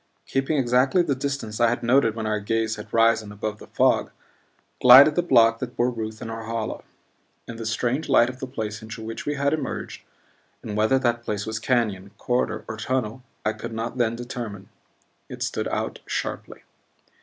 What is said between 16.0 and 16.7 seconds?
sharply.